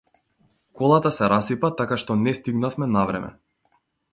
Колата 0.79 1.11
се 1.17 1.27
расипа 1.33 1.71
така 1.81 1.99
што 2.05 2.17
не 2.23 2.35
стигнавме 2.41 2.89
на 2.95 3.05
време. 3.11 3.31